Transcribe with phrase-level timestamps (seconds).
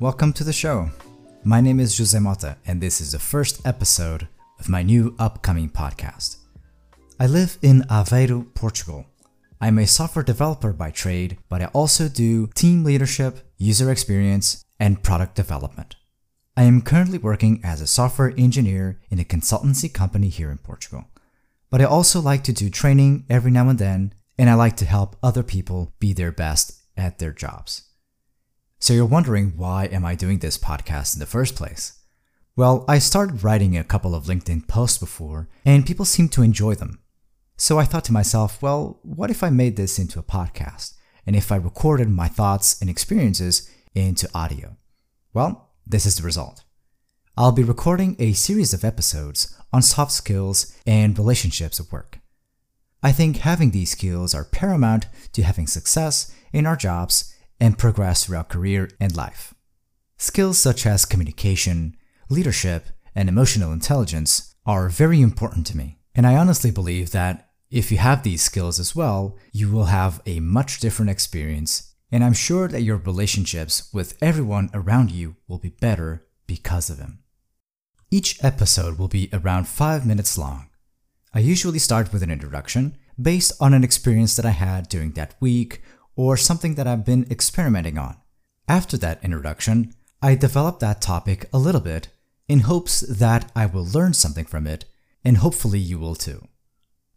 [0.00, 0.92] Welcome to the show.
[1.42, 4.28] My name is Jose Mota, and this is the first episode
[4.60, 6.36] of my new upcoming podcast.
[7.18, 9.06] I live in Aveiro, Portugal.
[9.60, 15.02] I'm a software developer by trade, but I also do team leadership, user experience, and
[15.02, 15.96] product development.
[16.56, 21.06] I am currently working as a software engineer in a consultancy company here in Portugal.
[21.70, 24.84] But I also like to do training every now and then, and I like to
[24.84, 27.87] help other people be their best at their jobs.
[28.80, 31.98] So you're wondering why am I doing this podcast in the first place?
[32.54, 36.76] Well, I started writing a couple of LinkedIn posts before, and people seemed to enjoy
[36.76, 37.00] them.
[37.56, 40.94] So I thought to myself, well, what if I made this into a podcast?
[41.26, 44.76] And if I recorded my thoughts and experiences into audio?
[45.34, 46.62] Well, this is the result.
[47.36, 52.20] I'll be recording a series of episodes on soft skills and relationships at work.
[53.02, 58.24] I think having these skills are paramount to having success in our jobs and progress
[58.24, 59.54] throughout career and life.
[60.16, 61.96] Skills such as communication,
[62.28, 67.92] leadership, and emotional intelligence are very important to me, and I honestly believe that if
[67.92, 72.32] you have these skills as well, you will have a much different experience, and I'm
[72.32, 77.20] sure that your relationships with everyone around you will be better because of them.
[78.10, 80.70] Each episode will be around 5 minutes long.
[81.34, 85.34] I usually start with an introduction based on an experience that I had during that
[85.40, 85.82] week
[86.18, 88.16] or something that I've been experimenting on.
[88.66, 92.08] After that introduction, I develop that topic a little bit
[92.48, 94.84] in hopes that I will learn something from it,
[95.24, 96.48] and hopefully you will too.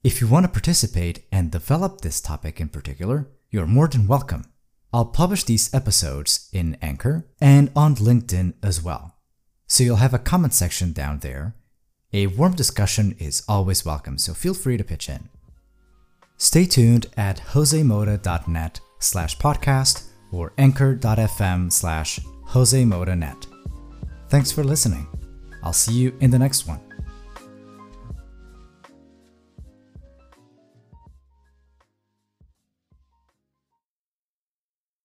[0.04, 4.46] If you want to participate and develop this topic in particular, you're more than welcome.
[4.94, 9.16] I'll publish these episodes in Anchor and on LinkedIn as well.
[9.66, 11.56] So you'll have a comment section down there.
[12.14, 15.30] A warm discussion is always welcome, so feel free to pitch in.
[16.38, 23.48] Stay tuned at josemota.net slash podcast or anchor.fm slash josemotanet.
[24.30, 25.08] Thanks for listening.
[25.64, 26.80] I'll see you in the next one.